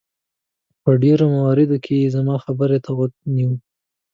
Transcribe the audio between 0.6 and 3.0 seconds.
په ډېرو مواردو کې یې زما خبرې ته